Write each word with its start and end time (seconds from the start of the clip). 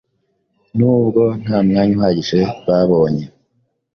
n’ubwo 0.77 1.21
nta 1.41 1.57
mwanya 1.67 1.93
uhagije 1.97 2.39
babonye 2.67 3.25